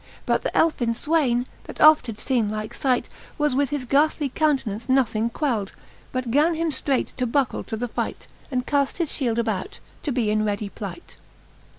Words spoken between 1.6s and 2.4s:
that oft had